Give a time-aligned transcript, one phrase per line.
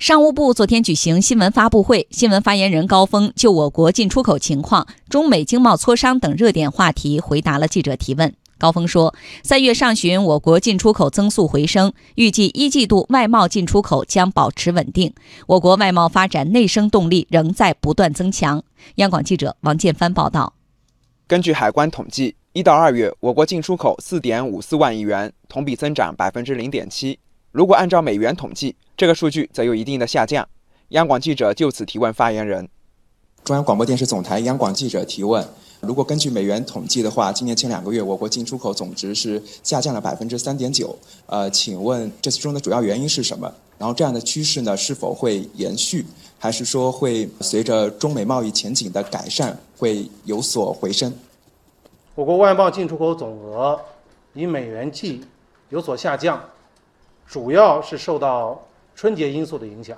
[0.00, 8.34] 商务部昨天举行新闻发布会，新闻发言人高峰就我国进出口情况、中美经贸磋商等热点话题回答了记者提问。
[8.56, 15.12] 高峰说，三月上旬我国进出口增速回升，预计一季度外贸进出口将保持稳定，
[15.46, 18.62] 我国外贸发展内生动力仍在不断增强。
[18.94, 20.54] 央广记者王建帆报道。
[21.26, 27.18] 根据海关统计，一到二月我国进出口四点五四万亿元，同比增长百分之零点七。
[27.52, 30.46] 如果按照美元统计，这个数据则有一定的下降。
[30.88, 32.68] 央广记者就此提问发言人：
[33.42, 35.42] 中央广播电视总台央广记者提问：
[35.80, 40.94] 如果根据美元统计的话，今年前两个月我国进出口总值是下降了百分之三点九。
[41.24, 43.50] 呃，请问这其中的主要原因是什么？
[43.78, 46.04] 然后这样的趋势呢是否会延续，
[46.38, 51.10] 还是说会随着中美贸易前景的改善会有所回升？
[52.14, 53.80] 我国外贸进出口总额
[54.34, 55.22] 以美元计
[55.70, 56.38] 有所下降。
[57.26, 58.60] 主要是受到
[59.00, 59.96] 春节因素的影响，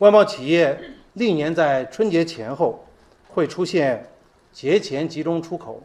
[0.00, 0.78] 外贸企业
[1.14, 2.84] 历年在春节前后
[3.26, 4.06] 会出现
[4.52, 5.82] 节前集中出口、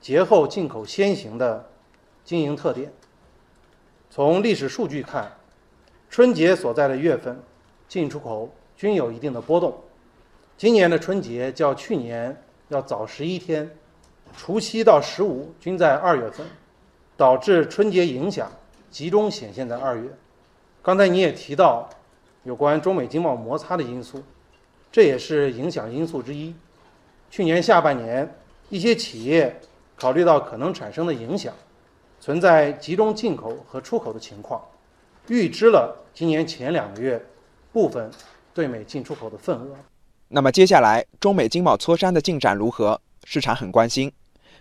[0.00, 1.68] 节后进口先行的
[2.24, 2.90] 经营特点。
[4.08, 5.30] 从历史数据看，
[6.08, 7.38] 春节所在的月份
[7.86, 9.78] 进出口均有一定的波动。
[10.56, 12.34] 今年的春节较去年
[12.68, 13.70] 要早十一天，
[14.34, 16.46] 除夕到十五均在二月份，
[17.14, 18.50] 导致春节影响。
[18.90, 20.08] 集中显现在二月。
[20.88, 21.86] 刚才你也提到
[22.44, 24.24] 有关中美经贸摩擦的因素，
[24.90, 26.54] 这也是影响因素之一。
[27.30, 28.34] 去年下半年，
[28.70, 29.60] 一些企业
[29.96, 31.52] 考虑到可能产生的影响，
[32.18, 34.62] 存在集中进口和出口的情况，
[35.26, 37.22] 预支了今年前两个月
[37.70, 38.10] 部分
[38.54, 39.76] 对美进出口的份额。
[40.28, 42.98] 那么接下来中美经贸磋商的进展如何？
[43.24, 44.10] 市场很关心。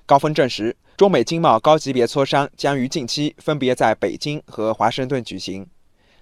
[0.05, 0.75] 高峰证实。
[0.97, 5.65] 中美经贸高级别磋商将于近期分别在北京和华盛顿举行。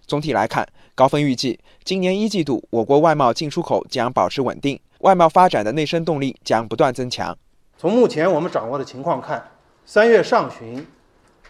[0.08, 7.38] 总体来看，高峰预计今年一季度我国外贸进出口将保持稳定，外贸发展的内生动力将不断增强。
[7.78, 9.44] 从目前我们掌握的情况看，
[9.86, 10.86] 三月上旬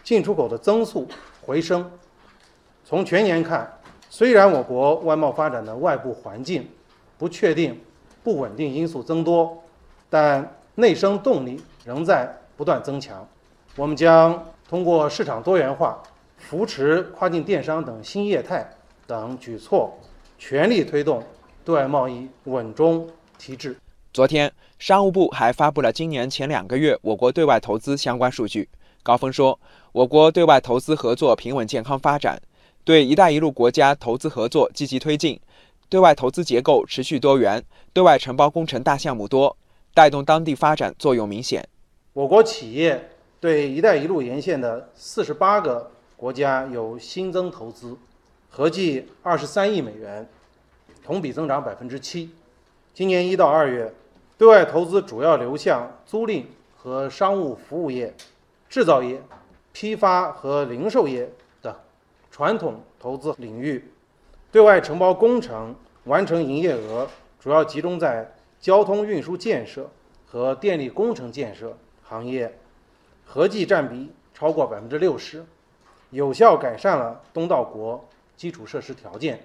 [0.02, 1.06] 进出口的增速
[1.42, 1.90] 回升。
[2.84, 6.68] 从全年看，虽然我国外贸发展的外部环境
[7.18, 7.80] 不确定、
[8.22, 9.62] 不稳定因素增多，
[10.10, 12.36] 但内生动力仍在。
[12.56, 13.28] 不断增强，
[13.76, 16.02] 我们将通过市场多元化、
[16.48, 18.64] 扶持跨境电商等新业态
[19.04, 19.98] 等举措，
[20.38, 21.20] 全力推动
[21.64, 23.04] 对外贸易稳中
[23.36, 23.76] 提质。
[24.12, 28.68] 昨天，商务部还发布了今年前两个月我国对外投资相关数据。
[29.02, 29.58] 高峰说，
[29.90, 32.40] 我国对外投资合作平稳健康发展，
[32.84, 35.40] 对“一带一路”国家投资合作积极推进，
[35.88, 37.60] 对外投资结构持续多元，
[37.92, 39.56] 对外承包工程大项目多，
[39.92, 41.68] 带动当地发展作用明显。
[42.12, 47.96] 我国企业对“一带一路”沿线的四十八个国家有新增投资，
[48.48, 50.26] 合计二十三亿美元，
[51.04, 52.30] 同比增长百分之七。
[52.94, 53.92] 今年一到二月，
[54.38, 56.44] 对外投资主要流向租赁
[56.76, 58.14] 和商务服务业、
[58.68, 59.20] 制造业、
[59.72, 61.74] 批发和零售业等
[62.30, 63.92] 传统投资领域。
[64.50, 65.74] 对外承包工程
[66.04, 67.06] 完成营业额
[67.38, 69.90] 主要集中在交通运输建设
[70.26, 71.76] 和电力工程建设。
[72.08, 72.56] 行业
[73.24, 75.44] 合计占比超过百分之六十，
[76.16, 78.02] 有效改善了东道国
[78.38, 79.38] 基础设施条件。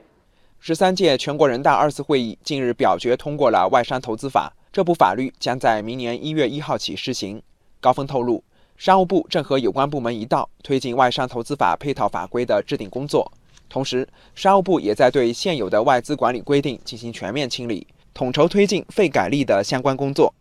[0.62, 7.44] 十三届全国人大二次会议近日表决通过了《外商投资法》，这部法律将在明年一月一号起施行。
[7.82, 8.42] 高峰透露，
[8.78, 13.30] 商务部正和有关部门一道推进《外商投资法》配套法规的制定工作，
[13.68, 20.34] 同时，商务部也在对现有的外资管理规定进行全面清理，统筹推进废改立的相关工作。